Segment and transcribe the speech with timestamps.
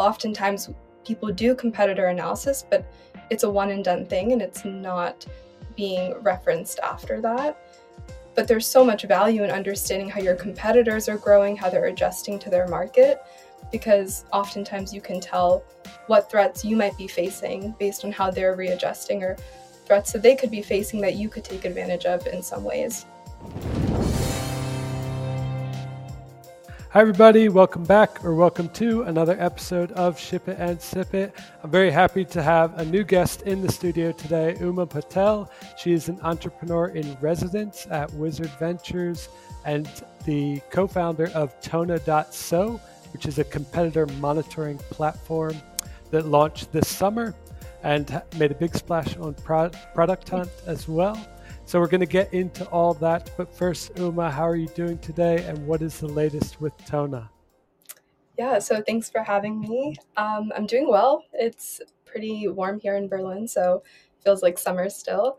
[0.00, 0.70] oftentimes
[1.04, 2.90] people do competitor analysis, but
[3.30, 5.26] it's a one and done thing and it's not
[5.76, 7.56] being referenced after that.
[8.34, 12.38] But there's so much value in understanding how your competitors are growing, how they're adjusting
[12.40, 13.20] to their market,
[13.70, 15.62] because oftentimes you can tell
[16.06, 19.36] what threats you might be facing based on how they're readjusting or
[19.86, 23.06] threats that they could be facing that you could take advantage of in some ways.
[26.92, 27.48] Hi, everybody.
[27.48, 31.32] Welcome back or welcome to another episode of Ship It and Sip It.
[31.62, 35.48] I'm very happy to have a new guest in the studio today, Uma Patel.
[35.78, 39.28] She is an entrepreneur in residence at Wizard Ventures
[39.64, 39.88] and
[40.24, 42.80] the co founder of Tona.so,
[43.12, 45.54] which is a competitor monitoring platform
[46.10, 47.36] that launched this summer
[47.84, 51.16] and made a big splash on Product Hunt as well.
[51.70, 53.30] So we're going to get into all that.
[53.36, 55.44] But first, Uma, how are you doing today?
[55.44, 57.28] And what is the latest with Tona?
[58.36, 59.94] Yeah, so thanks for having me.
[60.16, 61.22] Um, I'm doing well.
[61.32, 63.84] It's pretty warm here in Berlin, so
[64.24, 65.38] feels like summer still.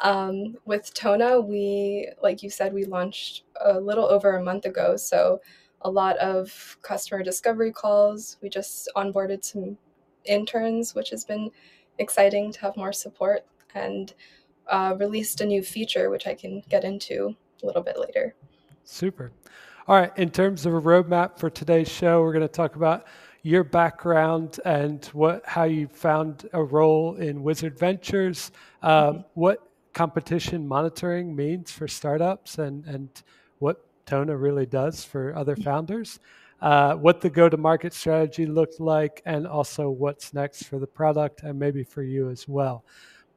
[0.00, 4.96] Um, with Tona, we, like you said, we launched a little over a month ago.
[4.96, 5.42] So
[5.82, 8.38] a lot of customer discovery calls.
[8.40, 9.76] We just onboarded some
[10.24, 11.50] interns, which has been
[11.98, 13.44] exciting to have more support.
[13.74, 14.14] And
[14.68, 18.34] uh, released a new feature, which I can get into a little bit later.
[18.84, 19.32] Super.
[19.88, 20.12] All right.
[20.16, 23.06] In terms of a roadmap for today's show, we're going to talk about
[23.42, 28.50] your background and what how you found a role in Wizard Ventures,
[28.82, 29.20] um, mm-hmm.
[29.34, 33.22] what competition monitoring means for startups, and and
[33.60, 35.62] what Tona really does for other mm-hmm.
[35.62, 36.18] founders.
[36.60, 41.56] Uh, what the go-to-market strategy looked like, and also what's next for the product, and
[41.56, 42.84] maybe for you as well.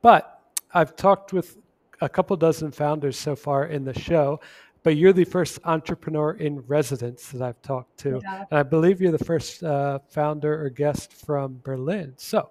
[0.02, 0.39] But
[0.74, 1.58] I've talked with
[2.02, 4.40] a couple dozen founders so far in the show,
[4.84, 8.22] but you're the first entrepreneur in residence that I've talked to.
[8.24, 8.46] Yeah.
[8.50, 12.14] And I believe you're the first uh, founder or guest from Berlin.
[12.18, 12.50] So,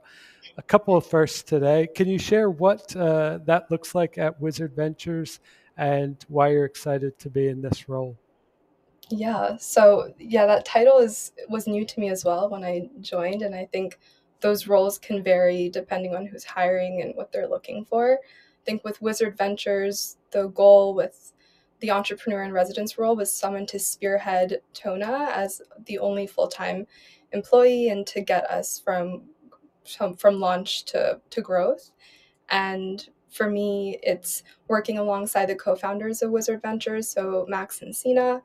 [0.57, 1.89] a couple of firsts today.
[1.95, 5.41] Can you share what uh, that looks like at Wizard Ventures
[5.77, 8.17] and why you're excited to be in this role?
[9.11, 13.41] Yeah, so yeah, that title is was new to me as well when I joined,
[13.43, 13.99] and I think
[14.41, 18.19] those roles can vary depending on who's hiring and what they're looking for.
[18.22, 21.32] I think with Wizard Ventures, the goal with
[21.81, 26.87] the entrepreneur in residence role was someone to spearhead Tona as the only full time
[27.32, 29.22] employee and to get us from
[30.19, 31.93] from launch to, to growth.
[32.50, 37.94] And for me, it's working alongside the co founders of Wizard Ventures, so Max and
[37.94, 38.43] Sina,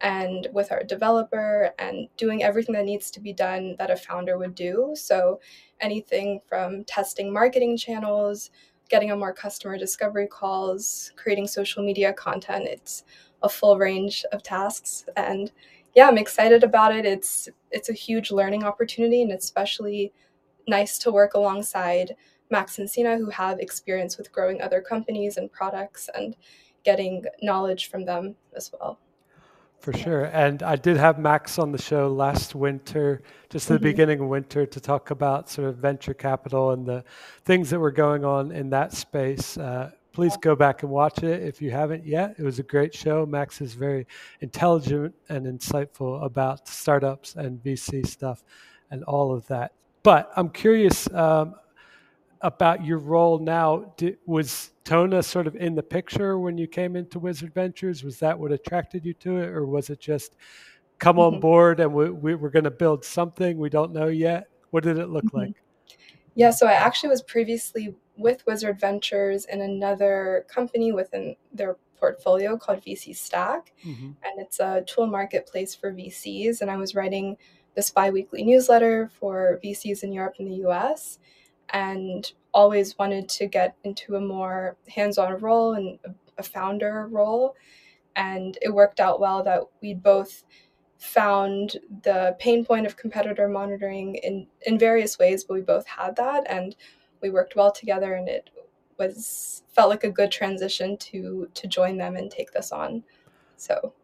[0.00, 4.38] and with our developer and doing everything that needs to be done that a founder
[4.38, 4.92] would do.
[4.94, 5.40] So,
[5.80, 8.50] anything from testing marketing channels,
[8.90, 12.66] getting on more customer discovery calls, creating social media content.
[12.66, 13.04] It's
[13.42, 15.50] a full range of tasks and
[15.94, 17.04] yeah, I'm excited about it.
[17.06, 20.12] It's it's a huge learning opportunity and especially
[20.68, 22.16] nice to work alongside
[22.50, 26.36] Max and Sina who have experience with growing other companies and products and
[26.84, 28.98] getting knowledge from them as well.
[29.80, 30.24] For sure.
[30.26, 33.84] And I did have Max on the show last winter, just the mm-hmm.
[33.84, 37.02] beginning of winter, to talk about sort of venture capital and the
[37.46, 39.56] things that were going on in that space.
[39.56, 42.34] Uh, please go back and watch it if you haven't yet.
[42.38, 43.24] It was a great show.
[43.24, 44.06] Max is very
[44.42, 48.44] intelligent and insightful about startups and VC stuff
[48.90, 49.72] and all of that.
[50.02, 51.54] But I'm curious um,
[52.42, 53.92] about your role now.
[53.96, 58.02] Did, was Tona sort of in the picture when you came into Wizard Ventures?
[58.02, 60.36] Was that what attracted you to it, or was it just
[60.98, 61.34] come mm-hmm.
[61.34, 64.48] on board and we, we, are going to build something we don't know yet?
[64.70, 65.38] What did it look mm-hmm.
[65.38, 65.62] like?
[66.34, 72.56] Yeah, so I actually was previously with Wizard Ventures in another company within their portfolio
[72.56, 74.06] called VC Stack, mm-hmm.
[74.06, 76.62] and it's a tool marketplace for VCs.
[76.62, 77.36] And I was writing
[77.74, 81.18] this biweekly newsletter for VCs in Europe and the US
[81.72, 85.98] and always wanted to get into a more hands-on role and
[86.38, 87.54] a founder role.
[88.16, 90.44] And it worked out well that we both
[90.98, 96.14] found the pain point of competitor monitoring in in various ways but we both had
[96.14, 96.76] that and
[97.22, 98.50] we worked well together and it
[98.98, 103.02] was felt like a good transition to to join them and take this on.
[103.56, 103.94] So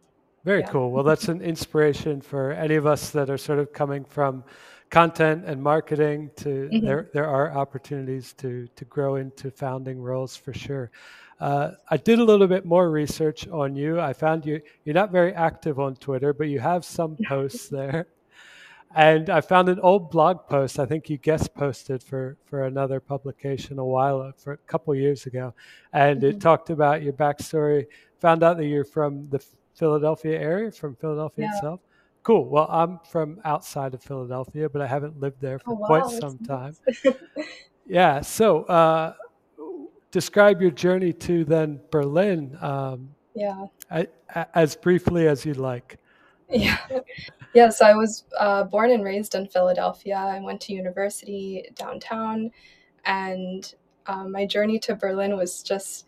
[0.45, 0.71] very yeah.
[0.71, 0.91] cool.
[0.91, 4.43] Well that's an inspiration for any of us that are sort of coming from
[4.91, 6.85] content and marketing to mm-hmm.
[6.85, 10.91] there there are opportunities to to grow into founding roles for sure.
[11.39, 14.01] Uh, I did a little bit more research on you.
[14.01, 18.07] I found you you're not very active on Twitter, but you have some posts there.
[18.95, 20.79] And I found an old blog post.
[20.79, 25.27] I think you guest posted for for another publication a while for a couple years
[25.27, 25.53] ago,
[25.93, 26.37] and mm-hmm.
[26.37, 27.87] it talked about your backstory.
[28.21, 29.45] Found out that you're from the
[29.75, 31.57] Philadelphia area, from Philadelphia yeah.
[31.57, 31.81] itself
[32.27, 32.45] cool.
[32.49, 36.39] Well, I'm from outside of Philadelphia, but I haven't lived there for Oh quite some
[36.39, 36.77] time.
[37.89, 38.21] Yeah.
[38.21, 39.15] So, uh,
[40.11, 43.67] describe your journey to then Berlin um, Yeah.
[44.55, 45.99] as briefly as you'd like.
[46.51, 46.79] Yeah.
[47.55, 50.17] Yeah, so I was uh, born and raised in Philadelphia.
[50.17, 52.51] I went to university downtown,
[53.05, 53.73] and
[54.07, 56.07] um, my journey to Berlin was just,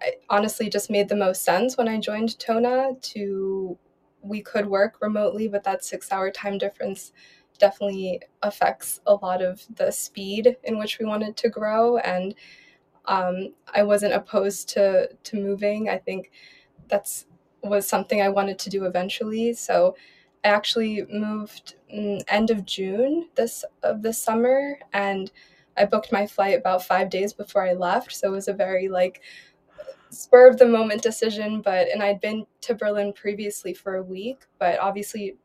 [0.00, 3.78] I honestly just made the most sense when I joined Tona to
[4.22, 7.12] we could work remotely, but that six hour time difference
[7.58, 11.98] definitely affects a lot of the speed in which we wanted to grow.
[11.98, 12.34] And
[13.06, 15.88] um, I wasn't opposed to to moving.
[15.88, 16.30] I think
[16.88, 17.26] that's
[17.62, 19.52] was something I wanted to do eventually.
[19.54, 19.96] So
[20.44, 25.30] I actually moved mm, end of June this of this summer, and
[25.76, 28.12] I booked my flight about five days before I left.
[28.12, 29.22] So it was a very like
[30.10, 31.62] spur of the moment decision.
[31.62, 35.36] But and I'd been to Berlin previously for a week, but obviously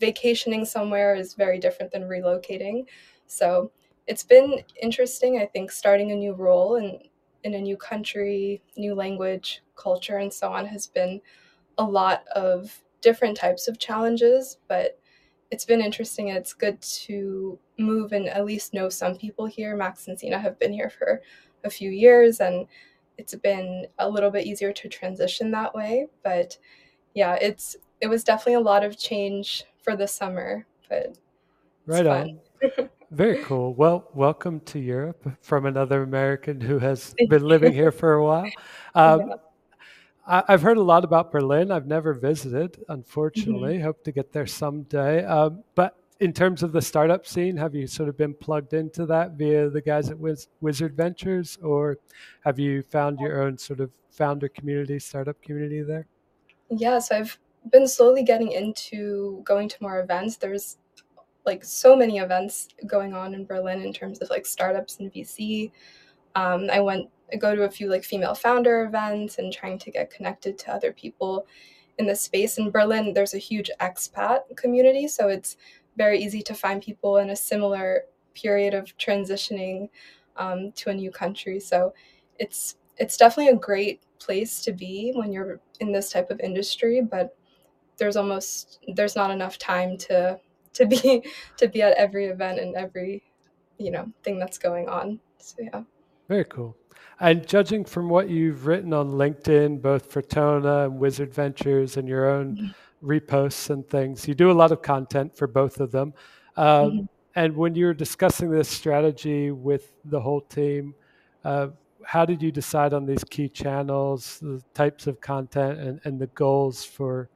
[0.00, 2.86] vacationing somewhere is very different than relocating.
[3.26, 3.70] So
[4.06, 5.38] it's been interesting.
[5.38, 6.98] I think starting a new role in
[7.44, 11.20] in a new country, new language, culture, and so on has been
[11.78, 14.98] a lot of different types of challenges, but
[15.50, 19.76] it's been interesting and it's good to move and at least know some people here.
[19.76, 21.20] Max and Sina have been here for
[21.64, 22.66] a few years and
[23.18, 26.06] it's been a little bit easier to transition that way.
[26.22, 26.56] But
[27.14, 31.18] yeah, it's it was definitely a lot of change for the summer, but it's
[31.86, 32.40] Right fun.
[32.62, 32.88] on.
[33.10, 33.74] Very cool.
[33.74, 38.46] Well, welcome to Europe from another American who has been living here for a while.
[38.96, 39.02] Yeah.
[39.12, 39.34] Um,
[40.26, 41.70] I, I've heard a lot about Berlin.
[41.70, 43.80] I've never visited, unfortunately.
[43.80, 45.24] Hope to get there someday.
[45.24, 49.04] Um, but in terms of the startup scene, have you sort of been plugged into
[49.06, 51.98] that via the guys at Wiz- Wizard Ventures, or
[52.44, 56.06] have you found your own sort of founder community, startup community there?
[56.70, 57.38] Yeah, so I've
[57.72, 60.36] been slowly getting into going to more events.
[60.36, 60.78] There's
[61.44, 65.72] like so many events going on in Berlin in terms of like startups and VC.
[66.36, 69.90] Um, I went I go to a few like female founder events and trying to
[69.90, 71.46] get connected to other people
[71.98, 72.58] in this space.
[72.58, 75.56] In Berlin, there's a huge expat community, so it's
[75.96, 78.04] very easy to find people in a similar
[78.34, 79.88] period of transitioning
[80.36, 81.60] um, to a new country.
[81.60, 81.94] So
[82.38, 87.00] it's it's definitely a great place to be when you're in this type of industry,
[87.02, 87.36] but
[87.96, 90.38] there's almost there's not enough time to
[90.74, 91.24] to be
[91.56, 93.22] to be at every event and every
[93.78, 95.20] you know thing that's going on.
[95.38, 95.82] So yeah.
[96.28, 96.76] Very cool.
[97.20, 102.08] And judging from what you've written on LinkedIn, both for Tona and Wizard Ventures and
[102.08, 102.74] your own Mhm.
[103.04, 106.14] Reposts and things, you do a lot of content for both of them.
[106.56, 107.08] Um, Mhm.
[107.36, 110.94] and when you were discussing this strategy with the whole team,
[111.44, 111.68] uh,
[112.04, 116.26] how did you decide on these key channels, the types of content, and, and the
[116.28, 117.28] goals for,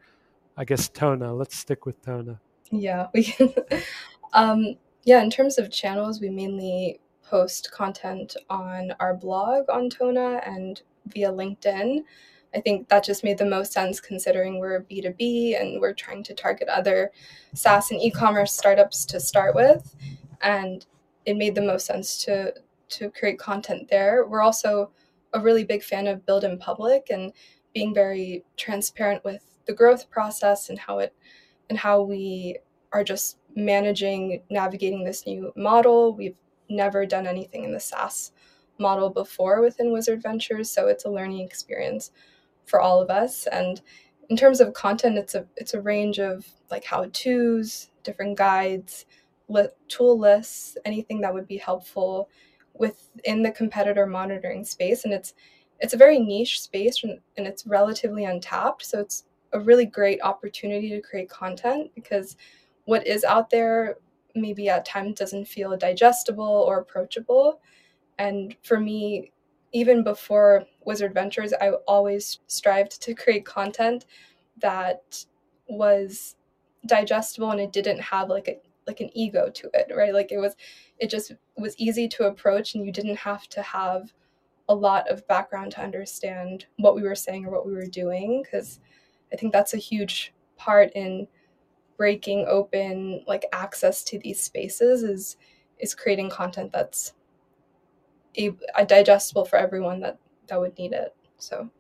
[0.57, 1.37] I guess, Tona?
[1.37, 2.39] Let's stick with Tona.
[2.71, 3.53] Yeah, we can.
[4.33, 10.47] um, yeah, in terms of channels, we mainly post content on our blog on Tona
[10.47, 12.01] and via LinkedIn.
[12.55, 16.35] I think that just made the most sense considering we're B2B and we're trying to
[16.35, 17.11] target other
[17.55, 19.95] SaaS and e-commerce startups to start with.
[20.41, 20.87] And
[21.27, 22.55] it made the most sense to
[22.91, 24.27] to create content there.
[24.27, 24.91] We're also
[25.35, 27.33] a really big fan of build in public and
[27.75, 31.15] being very transparent with the growth process and how it
[31.69, 32.57] and how we
[32.93, 36.15] are just managing navigating this new model.
[36.15, 36.39] We've
[36.71, 38.33] never done anything in the SaaS
[38.79, 42.11] model before within Wizard Ventures, so it's a learning experience
[42.69, 43.47] for all of us.
[43.47, 43.81] And
[44.29, 49.07] in terms of content, it's a it's a range of like how tos, different guides,
[49.49, 52.29] li- tool lists, anything that would be helpful
[52.75, 55.05] within the competitor monitoring space.
[55.05, 55.35] And it's
[55.81, 58.85] it's a very niche space and, and it's relatively untapped.
[58.85, 62.37] So it's a really great opportunity to create content because
[62.85, 63.97] what is out there
[64.35, 67.61] maybe at times doesn't feel digestible or approachable.
[68.19, 69.33] And for me,
[69.73, 74.07] even before Wizard Ventures, I always strived to create content
[74.61, 75.25] that
[75.69, 76.37] was
[76.87, 80.15] digestible and it didn't have like a like an ego to it, right?
[80.15, 80.57] Like it was
[80.99, 84.13] it just was easy to approach and you didn't have to have
[84.69, 88.43] a lot of background to understand what we were saying or what we were doing
[88.43, 88.81] because
[89.33, 91.29] I think that's a huge part in
[91.97, 95.37] breaking open like access to these spaces is
[95.79, 97.13] is creating content that's
[98.87, 100.19] digestible for everyone that
[100.49, 101.15] that would need it.
[101.39, 101.71] So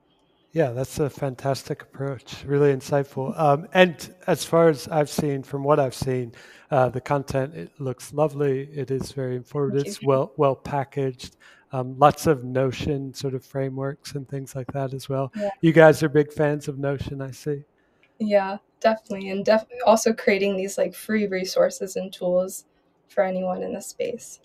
[0.53, 2.45] Yeah, that's a fantastic approach.
[2.45, 3.39] Really insightful.
[3.39, 6.33] Um, and as far as I've seen, from what I've seen,
[6.71, 8.69] uh, the content it looks lovely.
[8.73, 9.87] It is very informative.
[9.87, 11.37] It's well well packaged.
[11.71, 15.31] Um, lots of Notion sort of frameworks and things like that as well.
[15.37, 15.51] Yeah.
[15.61, 17.63] You guys are big fans of Notion, I see.
[18.19, 19.29] Yeah, definitely.
[19.31, 22.65] And def- also creating these like free resources and tools
[23.09, 24.41] for anyone in the space.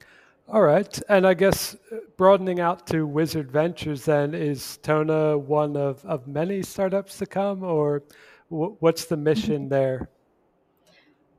[0.47, 1.00] All right.
[1.07, 6.27] And I guess uh, broadening out to Wizard Ventures then, is Tona one of, of
[6.27, 8.03] many startups to come, or
[8.51, 10.09] w- what's the mission there?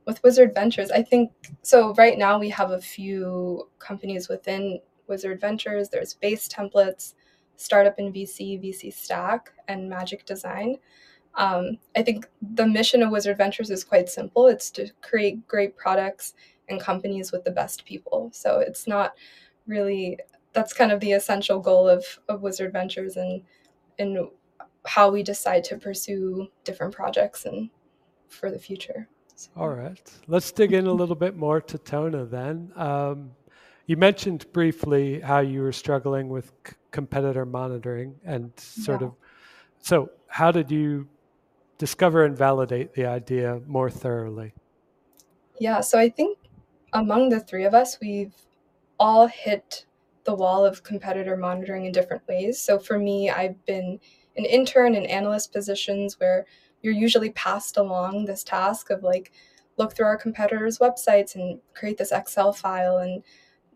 [0.07, 1.33] With Wizard Ventures, I think
[1.63, 1.95] so.
[1.95, 5.89] Right now, we have a few companies within Wizard Ventures.
[5.89, 7.15] There's Base Templates,
[7.57, 10.77] Startup and VC, VC Stack, and Magic Design.
[11.37, 15.77] Um, I think the mission of Wizard Ventures is quite simple it's to create great
[15.77, 16.35] products
[16.69, 18.31] and companies with the best people.
[18.33, 19.15] So it's not
[19.67, 20.19] really
[20.53, 23.43] that's kind of the essential goal of, of Wizard Ventures and
[23.99, 24.29] and
[24.87, 27.71] how we decide to pursue different projects and
[28.29, 29.09] for the future.
[29.37, 29.51] So.
[29.57, 32.71] All right, let's dig in a little bit more to Tona then.
[32.77, 33.33] Um,
[33.87, 39.09] you mentioned briefly how you were struggling with c- competitor monitoring and sort yeah.
[39.09, 39.15] of.
[39.81, 41.09] So, how did you
[41.79, 44.55] discover and validate the idea more thoroughly?
[45.59, 46.39] Yeah, so I think
[46.95, 48.35] among the three of us, we've
[48.99, 49.85] all hit
[50.25, 52.59] the wall of competitor monitoring in different ways.
[52.61, 53.99] So for me, I've been
[54.37, 56.47] an intern in analyst positions where
[56.83, 59.33] you're usually passed along this task of like
[59.77, 63.23] look through our competitors' websites and create this Excel file and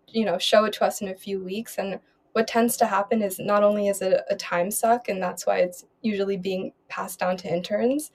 [0.09, 1.77] you know show it to us in a few weeks.
[1.79, 1.99] And
[2.33, 5.59] what tends to happen is not only is it a time suck, and that's why
[5.59, 8.13] it's usually being passed down to interns,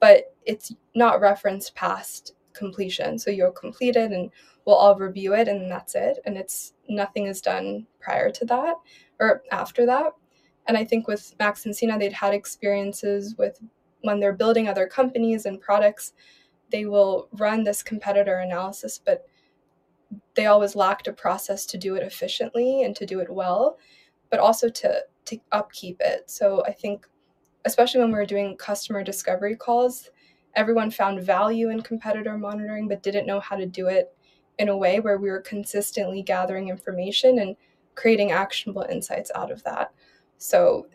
[0.00, 3.18] but it's not referenced past completion.
[3.18, 4.30] So you'll complete it and
[4.64, 6.18] we'll all review it and that's it.
[6.24, 8.74] And it's nothing is done prior to that
[9.20, 10.12] or after that.
[10.66, 13.60] And I think with Max and Sina, they'd had experiences with
[14.00, 16.12] when they're building other companies and products,
[16.70, 19.26] they will run this competitor analysis, but
[20.34, 23.78] they always lacked a process to do it efficiently and to do it well,
[24.30, 26.30] but also to to upkeep it.
[26.30, 27.06] So I think
[27.64, 30.10] especially when we were doing customer discovery calls,
[30.56, 34.16] everyone found value in competitor monitoring but didn't know how to do it
[34.58, 37.56] in a way where we were consistently gathering information and
[37.94, 39.92] creating actionable insights out of that.
[40.38, 40.86] So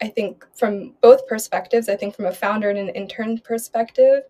[0.00, 4.22] I think from both perspectives, I think from a founder and an intern perspective,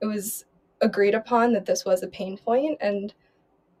[0.00, 0.46] it was
[0.80, 3.14] agreed upon that this was a pain point and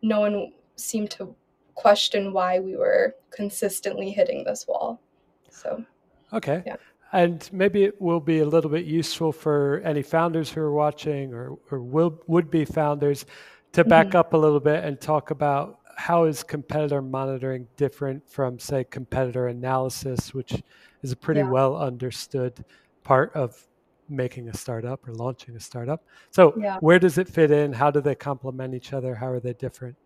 [0.02, 1.34] no one seemed to
[1.74, 5.00] question why we were consistently hitting this wall.
[5.48, 5.84] So
[6.32, 6.62] Okay.
[6.66, 6.76] Yeah.
[7.12, 11.34] And maybe it will be a little bit useful for any founders who are watching
[11.34, 13.26] or, or will, would be founders
[13.72, 14.16] to back mm-hmm.
[14.16, 19.48] up a little bit and talk about how is competitor monitoring different from, say, competitor
[19.48, 20.62] analysis, which
[21.02, 21.50] is a pretty yeah.
[21.50, 22.64] well understood
[23.02, 23.66] part of
[24.08, 26.02] making a startup or launching a startup.
[26.30, 26.78] So, yeah.
[26.80, 27.72] where does it fit in?
[27.72, 29.14] How do they complement each other?
[29.14, 29.96] How are they different?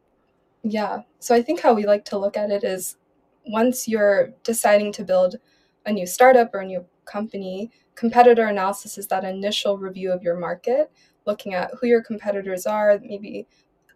[0.63, 1.03] Yeah.
[1.21, 2.97] So, I think how we like to look at it is
[3.47, 5.37] once you're deciding to build
[5.87, 10.37] a new startup or a new company, competitor analysis is that initial review of your
[10.37, 10.91] market,
[11.27, 13.47] looking at who your competitors are, maybe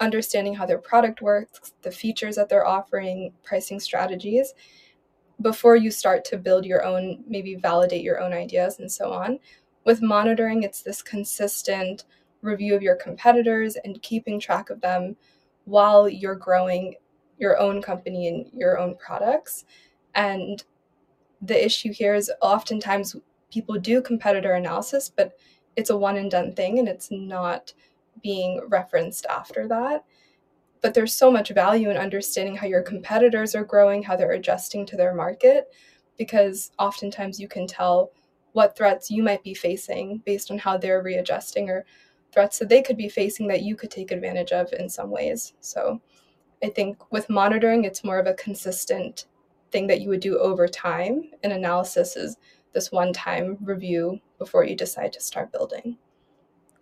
[0.01, 4.55] understanding how their product works, the features that they're offering, pricing strategies,
[5.41, 9.39] before you start to build your own, maybe validate your own ideas and so on.
[9.85, 12.05] With monitoring, it's this consistent
[12.43, 15.17] review of your competitors and keeping track of them
[15.65, 16.95] while you're growing
[17.39, 19.65] your own company and your own products.
[20.15, 20.63] And
[21.43, 23.17] the issue here is oftentimes
[23.51, 25.33] people do competitor analysis, but
[25.77, 27.73] it's a one and done thing and it's not
[28.23, 30.05] being referenced after that.
[30.81, 34.87] But there's so much value in understanding how your competitors are growing, how they're adjusting
[34.87, 35.73] to their market,
[36.17, 38.13] because oftentimes you can tell
[38.53, 41.85] what threats you might be facing based on how they're readjusting or
[42.33, 45.55] threats that they could be facing that you could take advantage of in some ways.
[45.61, 46.01] So
[46.63, 49.27] I think with monitoring, it's more of a consistent
[49.71, 51.31] thing that you would do over time.
[51.43, 52.37] in analysis is
[52.73, 55.97] this one time review before you decide to start building.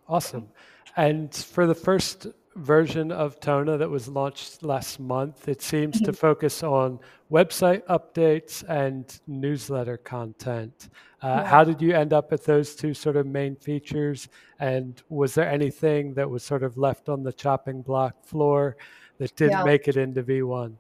[0.09, 0.49] Awesome.
[0.97, 6.07] And for the first version of Tona that was launched last month, it seems mm-hmm.
[6.07, 6.99] to focus on
[7.31, 10.89] website updates and newsletter content.
[11.23, 11.45] Uh, yeah.
[11.45, 14.29] How did you end up at those two sort of main features?
[14.59, 18.77] And was there anything that was sort of left on the chopping block floor
[19.19, 19.65] that didn't yeah.
[19.65, 20.77] make it into V1?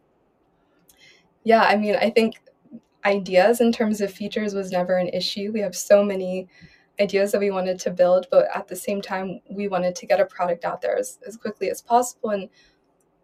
[1.47, 2.41] Yeah, I mean, I think
[3.05, 5.53] ideas in terms of features was never an issue.
[5.53, 6.49] We have so many
[7.01, 10.19] ideas that we wanted to build, but at the same time, we wanted to get
[10.19, 12.49] a product out there as, as quickly as possible and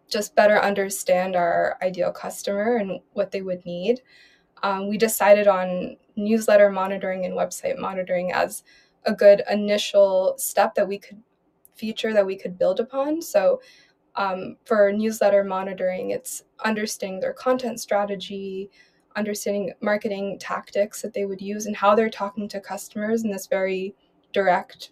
[0.09, 4.03] just better understand our ideal customer and what they would need.
[4.63, 8.63] Um, we decided on newsletter monitoring and website monitoring as
[9.05, 11.21] a good initial step that we could
[11.75, 13.21] feature that we could build upon.
[13.21, 13.61] So
[14.17, 18.71] um, for newsletter monitoring, it's understanding their content strategy,
[19.17, 23.47] understanding marketing tactics that they would use, and how they're talking to customers in this
[23.47, 23.95] very
[24.33, 24.91] direct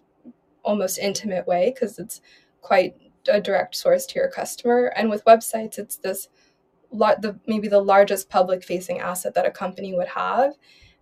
[0.63, 2.21] almost intimate way because it's
[2.61, 2.95] quite
[3.27, 4.91] a direct source to your customer.
[4.95, 6.29] And with websites, it's this
[6.91, 10.53] the maybe the largest public facing asset that a company would have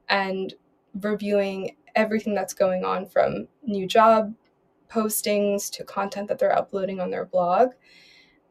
[0.08, 0.54] and
[1.02, 4.34] reviewing everything that's going on from new job
[4.90, 7.72] postings to content that they're uploading on their blog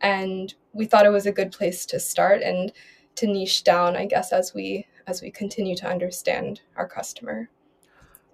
[0.00, 2.72] and we thought it was a good place to start and
[3.14, 7.48] to niche down i guess as we as we continue to understand our customer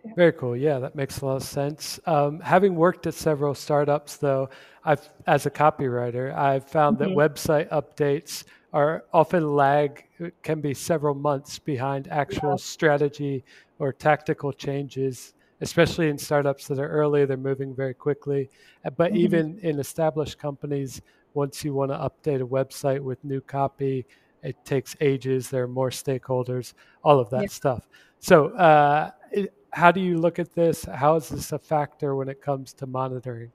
[0.04, 0.12] yeah.
[0.16, 4.16] very cool yeah that makes a lot of sense um, having worked at several startups
[4.16, 4.48] though
[4.84, 7.14] i've as a copywriter i've found mm-hmm.
[7.14, 10.04] that website updates are often lag
[10.42, 12.56] can be several months behind actual yeah.
[12.56, 13.44] strategy
[13.78, 18.50] or tactical changes especially in startups that are early they're moving very quickly
[18.96, 19.16] but mm-hmm.
[19.16, 21.00] even in established companies
[21.34, 24.06] once you want to update a website with new copy,
[24.42, 25.50] it takes ages.
[25.50, 27.48] There are more stakeholders, all of that yeah.
[27.48, 27.88] stuff.
[28.20, 30.84] So, uh, it, how do you look at this?
[30.84, 33.50] How is this a factor when it comes to monitoring?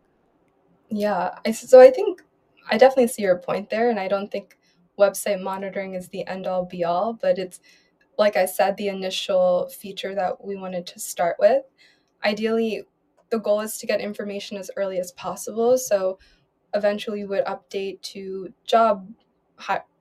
[0.90, 2.22] Yeah, I, so I think
[2.70, 4.58] I definitely see your point there, and I don't think
[4.98, 7.62] website monitoring is the end all be all, but it's
[8.18, 11.64] like I said, the initial feature that we wanted to start with.
[12.26, 12.84] Ideally,
[13.30, 15.78] the goal is to get information as early as possible.
[15.78, 16.20] So
[16.74, 19.08] eventually would update to job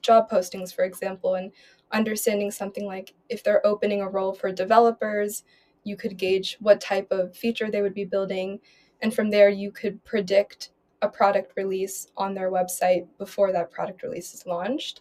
[0.03, 1.53] job postings, for example, and
[1.93, 5.45] understanding something like if they're opening a role for developers,
[5.85, 8.61] you could gauge what type of feature they would be building,
[9.03, 10.71] and from there you could predict
[11.03, 15.01] a product release on their website before that product release is launched.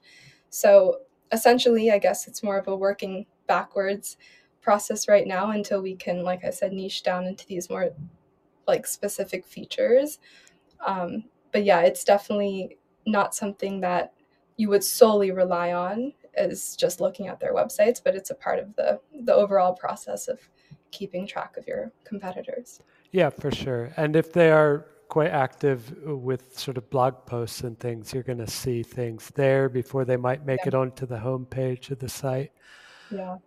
[0.50, 1.00] So
[1.32, 4.18] essentially, I guess it's more of a working backwards
[4.62, 7.90] process right now until we can, like I said, niche down into these more
[8.68, 10.20] like specific features.
[10.86, 14.13] Um, but yeah, it's definitely not something that
[14.58, 18.60] you would solely rely on as just looking at their websites, but it's a part
[18.60, 20.39] of the the overall process of
[20.92, 22.80] keeping track of your competitors.
[23.12, 23.92] Yeah, for sure.
[23.98, 28.38] And if they are quite active with sort of blog posts and things, you're going
[28.39, 30.70] to see things there before they might make yeah.
[30.70, 32.51] it onto the homepage of the site.
[33.10, 33.38] Yeah.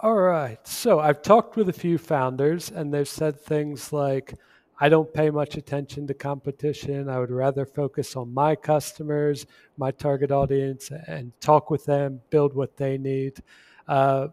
[0.00, 0.64] All right.
[0.66, 4.34] So I've talked with a few founders, and they've said things like,
[4.80, 7.08] I don't pay much attention to competition.
[7.08, 12.54] I would rather focus on my customers, my target audience, and talk with them, build
[12.54, 13.42] what they need.
[13.88, 14.28] Uh,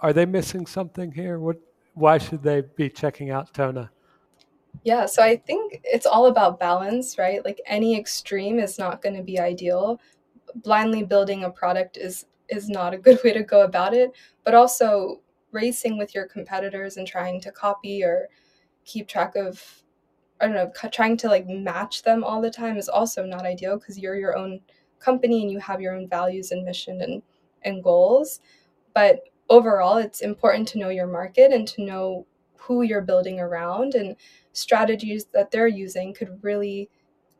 [0.00, 1.38] are they missing something here?
[1.38, 1.56] What?
[1.94, 3.88] Why should they be checking out Tona?
[4.84, 7.42] Yeah, so I think it's all about balance, right?
[7.42, 9.98] Like any extreme is not going to be ideal.
[10.56, 14.12] Blindly building a product is is not a good way to go about it,
[14.44, 18.28] but also racing with your competitors and trying to copy or
[18.84, 19.62] keep track of
[20.40, 23.78] I don't know, trying to like match them all the time is also not ideal
[23.78, 24.60] because you're your own
[24.98, 27.22] company and you have your own values and mission and,
[27.62, 28.40] and goals.
[28.94, 32.26] But overall, it's important to know your market and to know
[32.58, 34.16] who you're building around and
[34.52, 36.90] strategies that they're using could really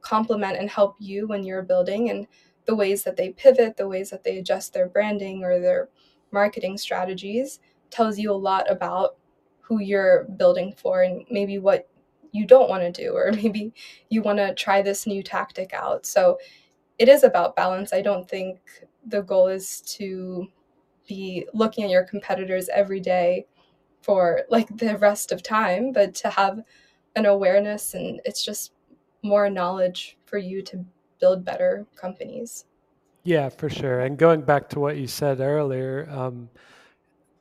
[0.00, 2.26] complement and help you when you're building and
[2.66, 5.88] the ways that they pivot, the ways that they adjust their branding or their
[6.32, 9.16] marketing strategies tells you a lot about
[9.60, 11.88] who you're building for and maybe what
[12.36, 13.72] you don't want to do, or maybe
[14.10, 16.06] you want to try this new tactic out.
[16.06, 16.38] So
[16.98, 17.92] it is about balance.
[17.92, 18.58] I don't think
[19.06, 20.48] the goal is to
[21.06, 23.46] be looking at your competitors every day
[24.02, 26.60] for like the rest of time, but to have
[27.14, 28.72] an awareness and it's just
[29.22, 30.84] more knowledge for you to
[31.20, 32.64] build better companies.
[33.24, 34.00] Yeah, for sure.
[34.00, 36.48] And going back to what you said earlier, um,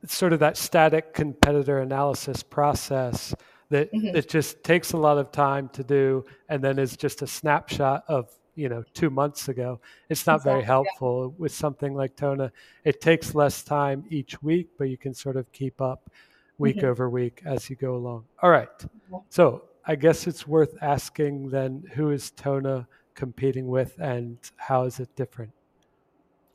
[0.05, 3.35] sort of that static competitor analysis process
[3.69, 4.15] that mm-hmm.
[4.15, 8.03] it just takes a lot of time to do and then is just a snapshot
[8.07, 11.41] of you know two months ago it's not exactly, very helpful yeah.
[11.41, 12.51] with something like tona
[12.83, 16.09] it takes less time each week but you can sort of keep up
[16.57, 16.85] week mm-hmm.
[16.85, 18.85] over week as you go along all right
[19.29, 24.99] so i guess it's worth asking then who is tona competing with and how is
[24.99, 25.51] it different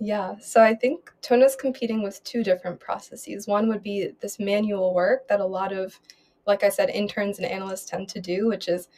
[0.03, 3.47] yeah, so I think Tona's competing with two different processes.
[3.47, 6.01] One would be this manual work that a lot of
[6.47, 8.89] like I said, interns and analysts tend to do, which is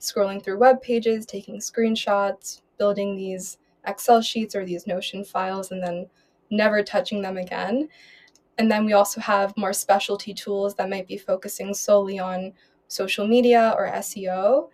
[0.00, 5.82] scrolling through web pages, taking screenshots, building these Excel sheets or these Notion files, and
[5.82, 6.06] then
[6.50, 7.88] never touching them again.
[8.58, 12.52] And then we also have more specialty tools that might be focusing solely on
[12.88, 14.68] social media or SEO.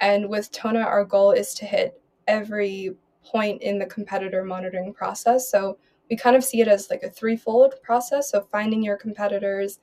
[0.00, 5.50] And with Tona, our goal is to hit every point in the competitor monitoring process.
[5.50, 5.78] So
[6.10, 8.30] we kind of see it as like a threefold process.
[8.30, 9.78] So finding your competitors,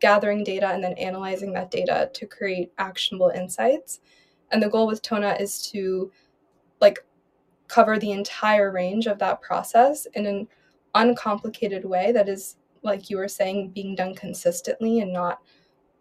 [0.00, 4.00] gathering data and then analyzing that data to create actionable insights.
[4.50, 6.10] And the goal with Tona is to
[6.80, 7.04] like
[7.66, 10.48] cover the entire range of that process in an
[10.94, 15.40] uncomplicated way that is like you were saying being done consistently and not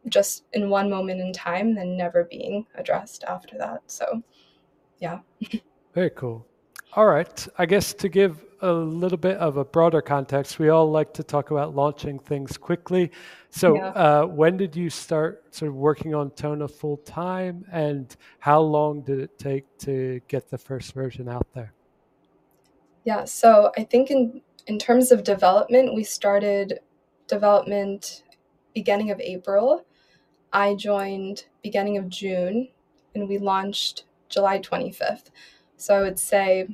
[0.09, 3.81] just in one moment in time, then never being addressed after that.
[3.87, 4.23] So,
[4.99, 5.19] yeah.
[5.93, 6.45] Very cool.
[6.93, 7.47] All right.
[7.57, 11.23] I guess to give a little bit of a broader context, we all like to
[11.23, 13.11] talk about launching things quickly.
[13.49, 13.87] So, yeah.
[13.89, 19.01] uh, when did you start sort of working on Tona full time, and how long
[19.01, 21.73] did it take to get the first version out there?
[23.03, 23.25] Yeah.
[23.25, 26.79] So, I think in in terms of development, we started
[27.27, 28.23] development
[28.73, 29.85] beginning of April.
[30.51, 32.69] I joined beginning of June,
[33.15, 35.31] and we launched July 25th.
[35.77, 36.67] So I would say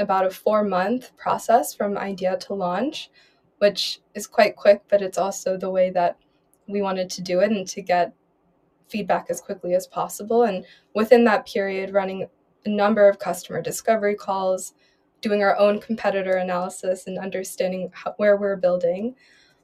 [0.00, 3.10] about a four month process from idea to launch,
[3.58, 6.16] which is quite quick, but it's also the way that
[6.66, 8.12] we wanted to do it and to get
[8.88, 10.44] feedback as quickly as possible.
[10.44, 12.26] And within that period, running
[12.64, 14.74] a number of customer discovery calls,
[15.20, 19.14] doing our own competitor analysis, and understanding how, where we're building.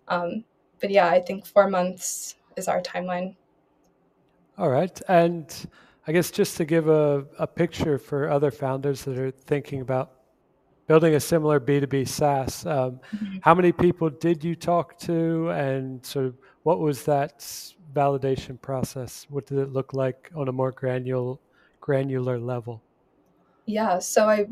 [0.08, 0.44] Um,
[0.80, 3.36] but yeah, I think four months is our timeline.
[4.58, 5.00] All right.
[5.08, 5.52] And
[6.06, 10.15] I guess just to give a, a picture for other founders that are thinking about
[10.86, 13.38] building a similar B2B SaaS, um, mm-hmm.
[13.42, 17.40] how many people did you talk to and sort of what was that
[17.92, 19.26] validation process?
[19.28, 21.36] What did it look like on a more granular
[21.80, 22.82] granular level?
[23.66, 24.46] Yeah, so I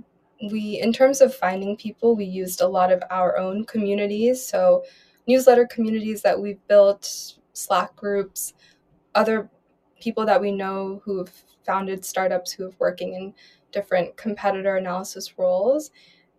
[0.50, 4.44] we in terms of finding people, we used a lot of our own communities.
[4.44, 4.84] So
[5.26, 8.54] newsletter communities that we've built, Slack groups,
[9.14, 9.48] other
[10.00, 11.32] people that we know who've
[11.64, 13.34] founded startups who have working in
[13.72, 15.90] different competitor analysis roles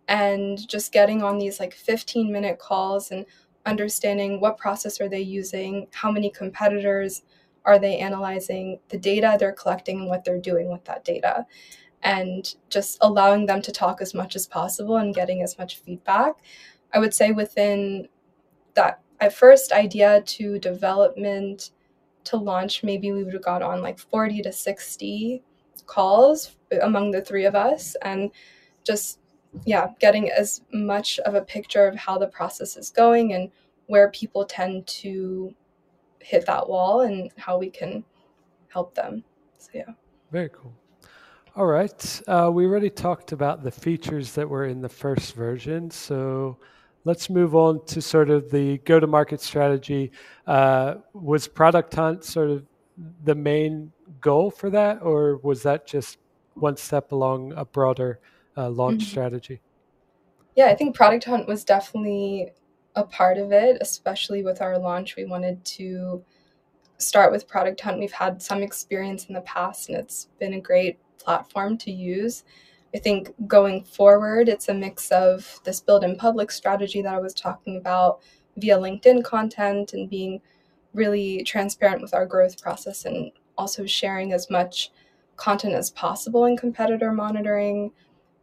[0.08, 3.26] and just getting on these like 15 minute calls and
[3.64, 7.22] understanding what process are they using how many competitors
[7.64, 11.44] are they analyzing the data they're collecting and what they're doing with that data.
[12.02, 16.36] And just allowing them to talk as much as possible and getting as much feedback.
[16.94, 18.06] I would say within
[18.74, 21.72] that at first idea to development
[22.24, 25.42] to launch, maybe we would have got on like 40 to 60
[25.86, 28.30] calls among the three of us and
[28.84, 29.18] just,
[29.64, 33.50] yeah, getting as much of a picture of how the process is going and
[33.86, 35.54] where people tend to
[36.20, 38.04] hit that wall and how we can
[38.68, 39.22] help them.
[39.58, 39.92] So, yeah.
[40.30, 40.72] Very cool.
[41.54, 42.22] All right.
[42.26, 45.90] Uh, we already talked about the features that were in the first version.
[45.90, 46.58] So,
[47.04, 50.10] let's move on to sort of the go to market strategy.
[50.46, 52.66] Uh, was Product Hunt sort of
[53.24, 56.18] the main goal for that, or was that just
[56.54, 58.18] one step along a broader
[58.56, 59.10] uh, launch mm-hmm.
[59.10, 59.60] strategy?
[60.54, 62.52] Yeah, I think Product Hunt was definitely
[62.94, 65.16] a part of it, especially with our launch.
[65.16, 66.24] We wanted to
[66.98, 68.00] start with Product Hunt.
[68.00, 72.44] We've had some experience in the past, and it's been a great platform to use.
[72.94, 77.20] I think going forward, it's a mix of this build in public strategy that I
[77.20, 78.20] was talking about
[78.56, 80.40] via LinkedIn content and being
[80.94, 84.90] really transparent with our growth process and also sharing as much
[85.36, 87.92] content as possible in competitor monitoring,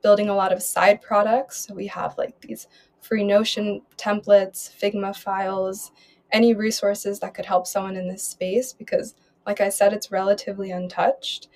[0.04, 1.66] building a lot of side products.
[1.66, 2.68] So we have like these
[3.02, 5.92] free Notion templates, Figma files,
[6.32, 10.72] any resources that could help someone in this space because, like I said, it's relatively
[10.72, 11.48] untouched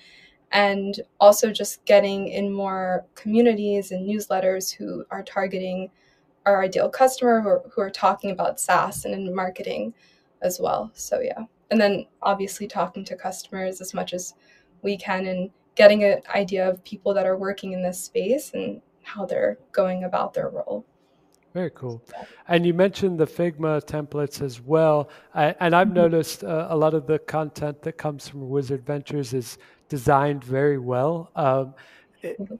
[0.51, 5.89] and also just getting in more communities and newsletters who are targeting
[6.45, 9.93] our ideal customer who are, who are talking about SaaS and in marketing
[10.41, 10.89] as well.
[10.93, 11.43] So, yeah.
[11.71, 14.35] And then obviously talking to customers as much as
[14.81, 18.81] we can and getting an idea of people that are working in this space and
[19.03, 20.83] how they're going about their role.
[21.53, 22.03] Very cool.
[22.49, 25.09] And you mentioned the Figma templates as well.
[25.33, 25.95] I, and I've mm-hmm.
[25.95, 30.77] noticed uh, a lot of the content that comes from Wizard Ventures is designed very
[30.77, 31.31] well.
[31.35, 31.73] Um,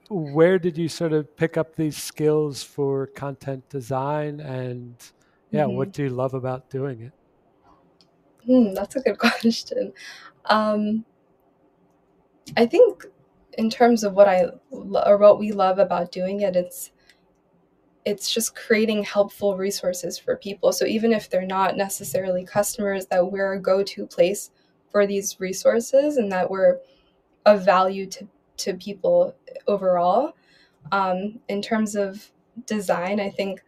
[0.08, 4.94] where did you sort of pick up these skills for content design and
[5.50, 5.76] yeah mm-hmm.
[5.76, 7.12] what do you love about doing it
[8.48, 9.92] mm, that's a good question
[10.46, 11.04] um,
[12.56, 13.04] i think
[13.56, 14.46] in terms of what i
[15.06, 16.90] or what we love about doing it it's
[18.04, 23.30] it's just creating helpful resources for people so even if they're not necessarily customers that
[23.30, 24.50] we're a go-to place
[24.90, 26.78] for these resources and that we're
[27.46, 29.34] of value to, to people
[29.66, 30.34] overall.
[30.92, 32.30] Um, in terms of
[32.66, 33.62] design, I think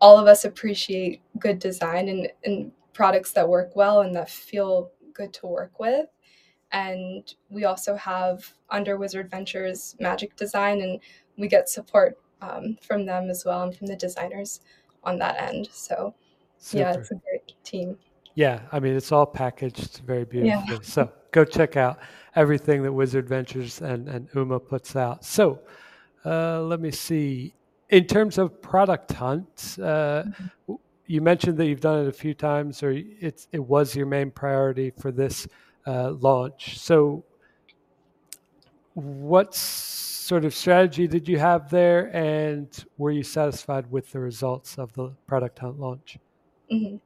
[0.00, 4.90] all of us appreciate good design and, and products that work well and that feel
[5.12, 6.06] good to work with.
[6.72, 11.00] And we also have under Wizard Ventures Magic Design, and
[11.38, 14.60] we get support um, from them as well and from the designers
[15.04, 15.68] on that end.
[15.72, 16.14] So,
[16.58, 16.82] Super.
[16.82, 17.96] yeah, it's a great team.
[18.34, 20.74] Yeah, I mean, it's all packaged very beautifully.
[20.74, 20.78] Yeah.
[20.82, 21.98] So go check out
[22.34, 25.24] everything that Wizard Ventures and, and Uma puts out.
[25.24, 25.60] So
[26.24, 27.54] uh, let me see.
[27.88, 30.74] In terms of product hunt, uh, mm-hmm.
[31.06, 34.30] you mentioned that you've done it a few times, or it's it was your main
[34.30, 35.46] priority for this
[35.86, 36.78] uh, launch.
[36.78, 37.24] So,
[38.94, 42.68] what sort of strategy did you have there, and
[42.98, 46.18] were you satisfied with the results of the product hunt launch?
[46.72, 46.96] Mm-hmm.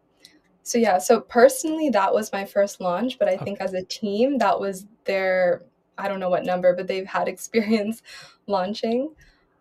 [0.63, 3.45] So yeah, so personally, that was my first launch, but I okay.
[3.45, 5.63] think as a team, that was their
[5.99, 8.03] I don't know what number, but they've had experience
[8.47, 9.15] launching.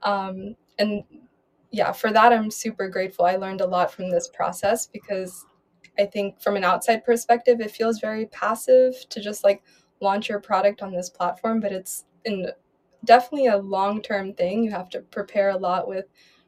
[0.04, 1.04] Um, and
[1.72, 3.26] yeah, for that, I'm super grateful.
[3.26, 5.46] I learned a lot from this process because
[6.00, 9.62] I think from an outside perspective, it feels very passive to just like
[10.02, 12.48] launch your product on this platform, but it's in
[13.06, 14.64] definitely a long term thing.
[14.64, 16.06] You have to prepare a lot with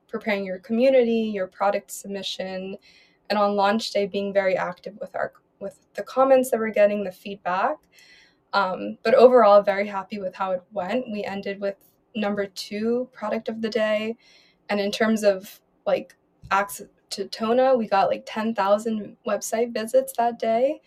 [0.08, 2.78] preparing your community, your product submission,
[3.30, 7.04] and on launch day being very active with our with the comments that we're getting,
[7.04, 7.78] the feedback.
[8.54, 11.10] Um, but overall, very happy with how it went.
[11.12, 11.76] We ended with
[12.16, 14.18] number two product of the day.
[14.70, 16.16] And in terms of like
[16.50, 20.82] access to Tona, we got like 10,000 website visits that day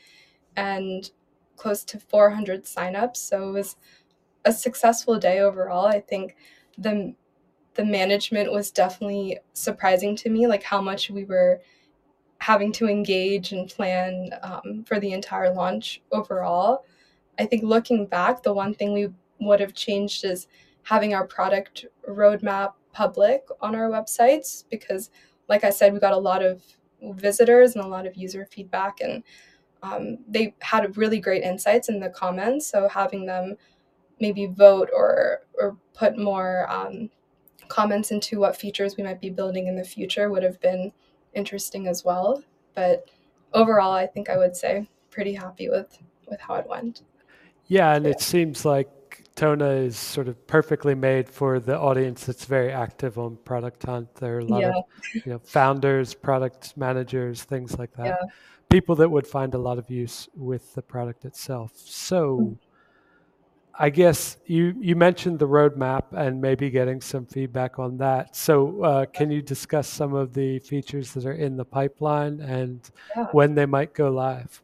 [0.57, 1.11] and
[1.57, 3.17] close to 400 signups.
[3.17, 3.77] So it was
[4.45, 5.87] a successful day overall.
[5.87, 6.37] I think
[6.79, 7.15] the
[7.75, 11.61] the management was definitely surprising to me, like how much we were
[12.39, 16.85] having to engage and plan um, for the entire launch overall.
[17.39, 19.09] I think looking back, the one thing we
[19.41, 20.47] would have changed is
[20.83, 25.11] having our product roadmap public on our websites because,
[25.49, 26.63] like I said, we got a lot of
[27.03, 29.23] visitors and a lot of user feedback, and
[29.83, 32.67] um, they had really great insights in the comments.
[32.67, 33.57] So having them
[34.21, 37.11] maybe vote or or put more um,
[37.69, 40.93] comments into what features we might be building in the future would have been
[41.35, 42.43] interesting as well.
[42.75, 43.09] But
[43.53, 47.03] overall, I think I would say pretty happy with with how it went.
[47.67, 48.89] Yeah, and it seems like
[49.37, 54.15] Tona is sort of perfectly made for the audience that's very active on Product Hunt.
[54.15, 54.69] There are a lot yeah.
[54.69, 58.07] of you know, founders, product managers, things like that.
[58.07, 58.17] Yeah.
[58.69, 61.73] People that would find a lot of use with the product itself.
[61.75, 62.53] So, mm-hmm.
[63.77, 68.37] I guess you you mentioned the roadmap and maybe getting some feedback on that.
[68.37, 72.89] So, uh, can you discuss some of the features that are in the pipeline and
[73.17, 73.27] yeah.
[73.33, 74.63] when they might go live?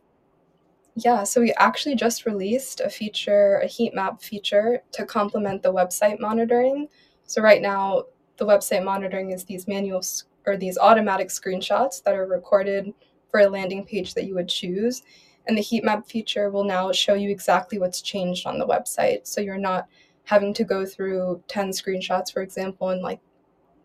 [0.97, 5.73] Yeah, so we actually just released a feature, a heat map feature to complement the
[5.73, 6.89] website monitoring.
[7.27, 8.05] So right now,
[8.37, 10.03] the website monitoring is these manual
[10.47, 12.93] or these automatic screenshots that are recorded
[13.29, 15.03] for a landing page that you would choose.
[15.47, 19.27] And the heat map feature will now show you exactly what's changed on the website.
[19.27, 19.87] So you're not
[20.25, 23.21] having to go through 10 screenshots, for example, and like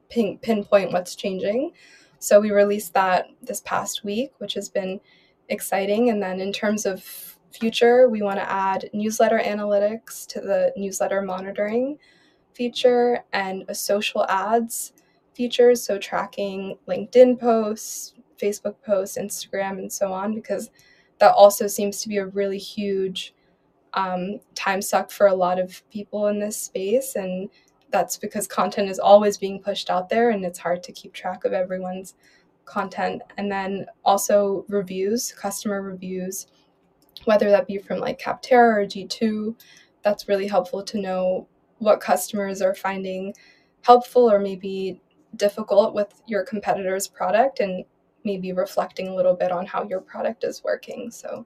[0.09, 1.71] pin- pinpoint what's changing.
[2.19, 4.99] So we released that this past week, which has been
[5.49, 6.09] exciting.
[6.09, 7.03] And then in terms of
[7.51, 11.97] future, we want to add newsletter analytics to the newsletter monitoring
[12.53, 14.93] feature and a social ads
[15.33, 15.75] feature.
[15.75, 20.69] So tracking LinkedIn posts, Facebook posts, Instagram, and so on, because
[21.19, 23.33] that also seems to be a really huge
[23.93, 27.15] um, time suck for a lot of people in this space.
[27.15, 27.49] And
[27.91, 31.45] that's because content is always being pushed out there and it's hard to keep track
[31.45, 32.15] of everyone's
[32.65, 36.47] content and then also reviews, customer reviews,
[37.25, 39.55] whether that be from like Capterra or G2.
[40.03, 41.47] That's really helpful to know
[41.79, 43.33] what customers are finding
[43.81, 44.99] helpful or maybe
[45.35, 47.85] difficult with your competitor's product and
[48.23, 51.11] maybe reflecting a little bit on how your product is working.
[51.11, 51.45] So,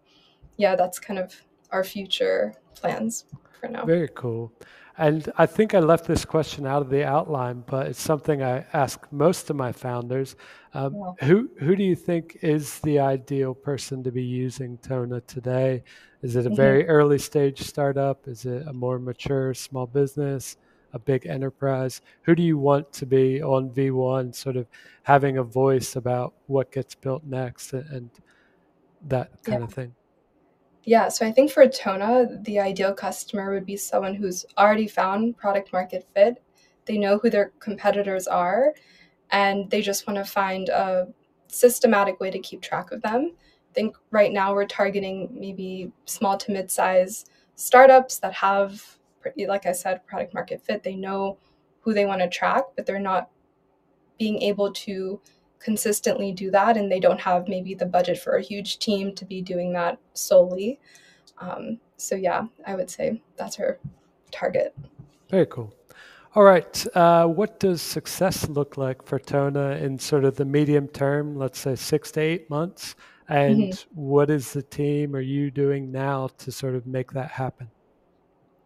[0.58, 1.36] yeah, that's kind of
[1.72, 3.26] our future plans
[3.60, 3.86] for now.
[3.86, 4.54] Very cool.
[5.00, 8.66] And I think I left this question out of the outline, but it's something I
[8.74, 10.36] ask most of my founders.
[10.74, 11.26] Um, yeah.
[11.26, 15.84] Who who do you think is the ideal person to be using Tona today?
[16.22, 16.56] Is it a mm-hmm.
[16.58, 18.28] very early stage startup?
[18.28, 20.58] Is it a more mature small business?
[20.92, 22.02] A big enterprise?
[22.24, 24.68] Who do you want to be on V1, sort of
[25.04, 28.10] having a voice about what gets built next and, and
[29.08, 29.66] that kind yeah.
[29.66, 29.96] of thing?
[30.84, 35.38] Yeah, so I think for Tona, the ideal customer would be someone who's already found
[35.38, 36.42] product market fit.
[36.86, 38.74] They know who their competitors are,
[39.32, 41.08] and they just want to find a
[41.48, 43.34] systematic way to keep track of them.
[43.70, 48.84] I think right now we're targeting maybe small to mid size startups that have,
[49.48, 50.82] like I said, product market fit.
[50.82, 51.38] They know
[51.82, 53.30] who they want to track, but they're not
[54.18, 55.22] being able to
[55.60, 59.26] consistently do that and they don't have maybe the budget for a huge team to
[59.26, 60.80] be doing that solely.
[61.40, 63.80] Um, so yeah i would say that's her
[64.32, 64.76] target.
[65.30, 65.74] Very cool.
[66.36, 70.88] All right uh, what does success look like for tona in sort of the medium
[70.88, 72.96] term let's say six to eight months?
[73.28, 74.02] And mm-hmm.
[74.02, 77.70] what is the team are you doing now to sort of make that happen?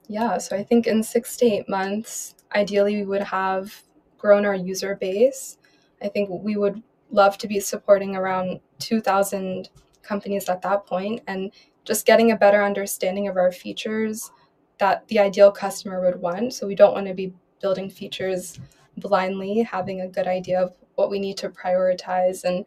[0.08, 3.84] Yeah so i think in six to eight months ideally we would have
[4.17, 5.58] grown our user base
[6.04, 9.70] I think we would love to be supporting around 2,000
[10.02, 11.52] companies at that point and
[11.86, 14.32] just getting a better understanding of our features
[14.80, 16.54] that the ideal customer would want.
[16.54, 18.60] So we don't want to be building features
[18.98, 22.66] blindly, having a good idea of what we need to prioritize and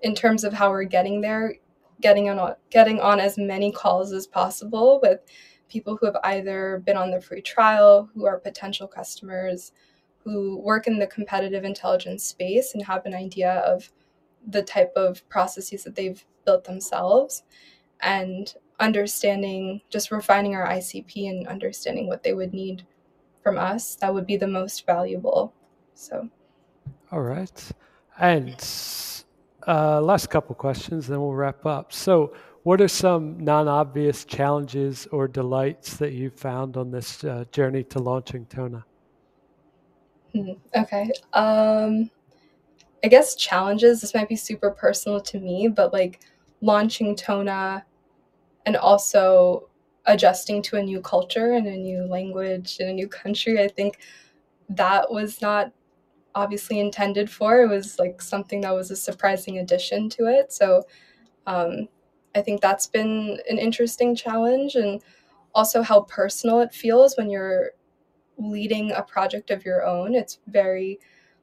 [0.00, 1.54] in terms of how we're getting there,
[2.00, 5.20] getting on getting on as many calls as possible with
[5.68, 9.72] people who have either been on the free trial, who are potential customers,
[10.24, 13.90] who work in the competitive intelligence space and have an idea of
[14.46, 17.42] the type of processes that they've built themselves
[18.00, 22.84] and understanding just refining our ICP and understanding what they would need
[23.42, 25.52] from us that would be the most valuable.
[25.94, 26.28] So.
[27.10, 27.72] All right.
[28.18, 28.56] And
[29.66, 31.92] uh, last couple questions then we'll wrap up.
[31.92, 37.82] So what are some non-obvious challenges or delights that you've found on this uh, journey
[37.84, 38.84] to launching tona
[40.34, 42.10] hmm, okay um
[43.04, 46.20] I guess challenges, this might be super personal to me, but like
[46.60, 47.82] launching Tona
[48.66, 49.68] and also
[50.06, 53.98] adjusting to a new culture and a new language in a new country, I think
[54.70, 55.72] that was not
[56.34, 57.62] obviously intended for.
[57.62, 60.52] It was like something that was a surprising addition to it.
[60.52, 60.84] So
[61.46, 61.88] um,
[62.34, 65.02] I think that's been an interesting challenge and
[65.54, 67.72] also how personal it feels when you're
[68.42, 70.14] leading a project of your own.
[70.14, 70.98] It's very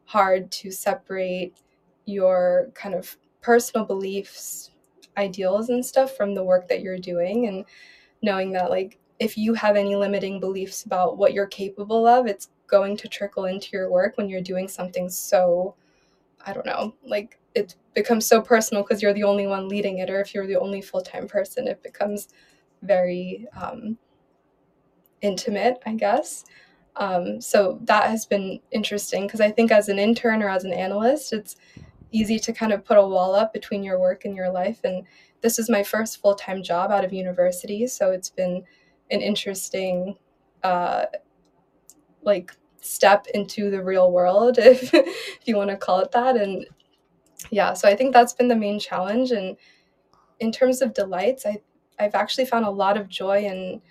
[0.05, 1.57] hard to separate
[2.05, 4.71] your kind of personal beliefs,
[5.17, 7.47] ideals, and stuff from the work that you're doing.
[7.47, 7.65] And
[8.21, 12.49] knowing that, like, if you have any limiting beliefs about what you're capable of, it's
[12.67, 15.75] going to trickle into your work when you're doing something so,
[16.45, 20.09] I don't know, like it becomes so personal because you're the only one leading it,
[20.09, 22.29] or if you're the only full time person, it becomes
[22.81, 23.97] very um,
[25.21, 26.45] intimate, I guess.
[26.99, 30.73] Um, so that has been interesting because I think as an intern or as an
[30.73, 31.55] analyst, it's
[32.11, 34.81] easy to kind of put a wall up between your work and your life.
[34.83, 35.05] And
[35.41, 38.63] this is my first full time job out of university, so it's been
[39.11, 40.17] an interesting,
[40.63, 41.05] uh,
[42.21, 46.35] like step into the real world, if if you want to call it that.
[46.35, 46.67] And
[47.49, 49.31] yeah, so I think that's been the main challenge.
[49.31, 49.55] And
[50.41, 51.61] in terms of delights, I
[51.97, 53.81] I've actually found a lot of joy in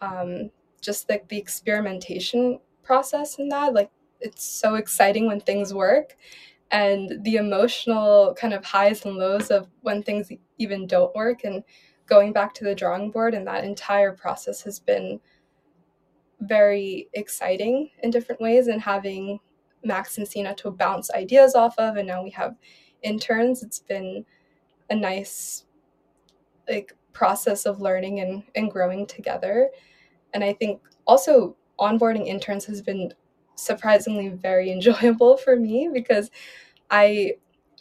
[0.00, 0.50] um,
[0.84, 6.16] just like the experimentation process in that like it's so exciting when things work.
[6.70, 11.62] And the emotional kind of highs and lows of when things even don't work and
[12.06, 15.20] going back to the drawing board and that entire process has been
[16.40, 19.38] very exciting in different ways and having
[19.84, 22.56] max and Sina to bounce ideas off of and now we have
[23.02, 24.24] interns it's been
[24.90, 25.64] a nice
[26.68, 29.70] like process of learning and, and growing together
[30.34, 33.14] and I think also onboarding interns has been
[33.54, 36.30] surprisingly very enjoyable for me because
[36.90, 37.34] I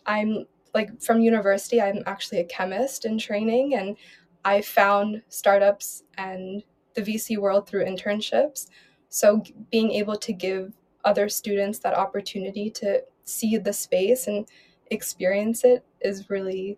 [0.05, 3.97] I'm like from university I'm actually a chemist in training and
[4.45, 6.63] I found startups and
[6.95, 8.67] the VC world through internships.
[9.09, 10.73] So being able to give
[11.05, 14.47] other students that opportunity to see the space and
[14.91, 16.77] experience it is really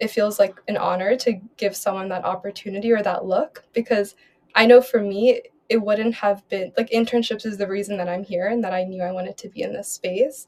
[0.00, 4.14] it feels like an honor to give someone that opportunity or that look because
[4.56, 8.24] I know for me, it wouldn't have been like internships is the reason that I'm
[8.24, 10.46] here and that I knew I wanted to be in this space.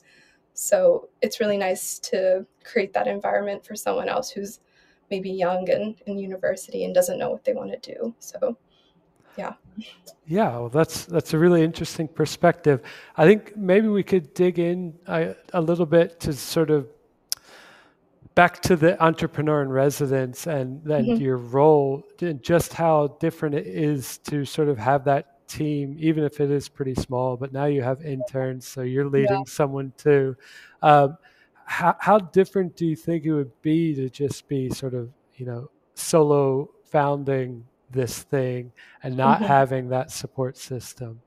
[0.55, 4.61] So it's really nice to create that environment for someone else who's
[5.11, 8.15] maybe young and in university and doesn't know what they want to do.
[8.19, 8.57] So
[9.37, 9.53] yeah.
[10.27, 12.83] Yeah, well, that's that's a really interesting perspective.
[13.17, 16.89] I think maybe we could dig in a, a little bit to sort of
[18.39, 21.21] back to the entrepreneur in residence and then mm-hmm.
[21.21, 26.23] your role and just how different it is to sort of have that team even
[26.23, 29.43] if it is pretty small but now you have interns so you're leading yeah.
[29.45, 30.37] someone too
[30.83, 31.19] um,
[31.65, 35.45] how, how different do you think it would be to just be sort of you
[35.45, 38.71] know solo founding this thing
[39.03, 39.47] and not mm-hmm.
[39.49, 41.21] having that support system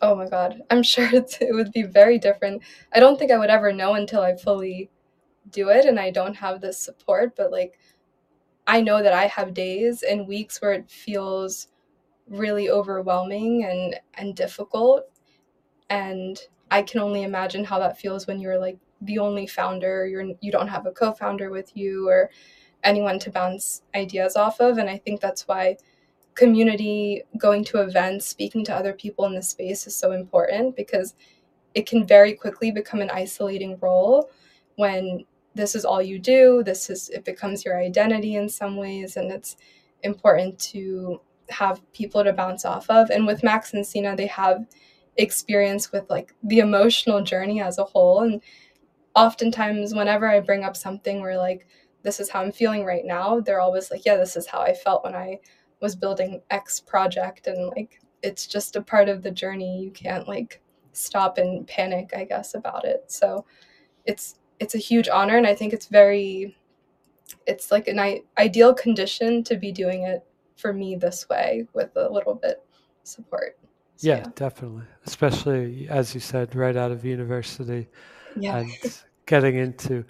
[0.00, 3.50] oh my god i'm sure it would be very different i don't think i would
[3.50, 4.88] ever know until i fully
[5.50, 7.78] do it and I don't have the support, but like
[8.66, 11.68] I know that I have days and weeks where it feels
[12.28, 15.10] really overwhelming and and difficult.
[15.90, 16.38] And
[16.70, 20.52] I can only imagine how that feels when you're like the only founder, you're you
[20.52, 22.30] don't have a co-founder with you or
[22.84, 24.78] anyone to bounce ideas off of.
[24.78, 25.76] And I think that's why
[26.34, 31.14] community going to events, speaking to other people in the space is so important because
[31.74, 34.30] it can very quickly become an isolating role
[34.76, 35.24] when
[35.58, 39.30] this is all you do this is it becomes your identity in some ways and
[39.30, 39.56] it's
[40.02, 44.66] important to have people to bounce off of and with max and Sina they have
[45.16, 48.40] experience with like the emotional journey as a whole and
[49.14, 51.66] oftentimes whenever I bring up something where like
[52.02, 54.72] this is how I'm feeling right now, they're always like, yeah, this is how I
[54.72, 55.40] felt when I
[55.80, 59.82] was building X project and like it's just a part of the journey.
[59.82, 60.60] You can't like
[60.92, 63.04] stop and panic, I guess, about it.
[63.08, 63.44] So
[64.04, 66.56] it's it's a huge honor and I think it's very
[67.46, 70.24] it's like an I- ideal condition to be doing it
[70.56, 72.64] for me this way with a little bit
[73.04, 73.58] support.
[73.96, 74.84] So, yeah, yeah, definitely.
[75.06, 77.88] Especially as you said, right out of university
[78.36, 78.58] yeah.
[78.58, 78.70] and
[79.26, 80.04] getting into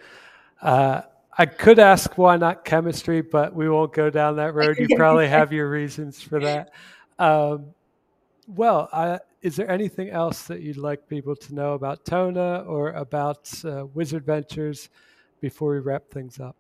[0.63, 1.03] uh,
[1.41, 4.77] I could ask why not chemistry, but we won't go down that road.
[4.77, 6.73] You probably have your reasons for that.
[7.21, 7.75] Um,
[8.49, 12.91] well, I, is there anything else that you'd like people to know about Tona or
[12.93, 14.89] about uh, Wizard Ventures
[15.41, 16.57] before we wrap things up?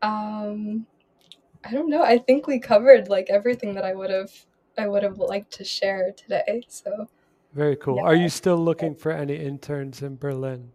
[0.00, 0.86] Um,
[1.64, 2.02] I don't know.
[2.02, 4.32] I think we covered like everything that I would have
[4.78, 6.62] I would have liked to share today.
[6.66, 7.08] So
[7.52, 7.96] very cool.
[7.96, 8.04] Yeah.
[8.04, 10.72] Are you still looking for any interns in Berlin,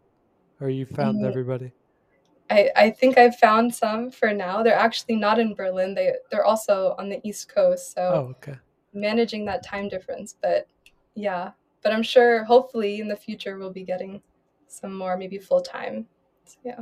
[0.61, 1.27] or you found mm-hmm.
[1.27, 1.71] everybody?
[2.49, 4.63] I, I think I've found some for now.
[4.63, 5.93] They're actually not in Berlin.
[5.93, 7.93] They they're also on the East Coast.
[7.93, 8.57] So oh, okay.
[8.99, 10.35] Managing that time difference.
[10.41, 10.67] But
[11.15, 11.51] yeah.
[11.83, 14.21] But I'm sure hopefully in the future we'll be getting
[14.67, 16.05] some more, maybe full time.
[16.45, 16.79] So, yeah.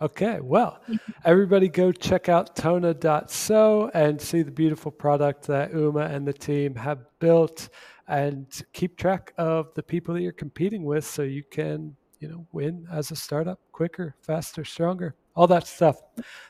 [0.00, 0.80] Okay, well,
[1.24, 6.74] everybody go check out Tona.so and see the beautiful product that Uma and the team
[6.74, 7.68] have built
[8.08, 12.46] and keep track of the people that you're competing with so you can you know,
[12.52, 16.00] win as a startup quicker, faster, stronger, all that stuff.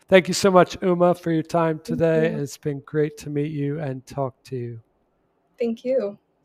[0.07, 2.27] Thank you so much, Uma, for your time today.
[2.27, 4.81] It's been great to meet you and talk to you.
[5.63, 6.19] Thank you.